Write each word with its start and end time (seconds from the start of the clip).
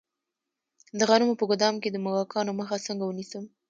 د 0.97 0.99
غنمو 1.09 1.39
په 1.39 1.45
ګدام 1.51 1.75
کې 1.81 1.89
د 1.91 1.97
موږکانو 2.05 2.57
مخه 2.59 2.77
څنګه 2.87 3.03
ونیسم؟ 3.07 3.43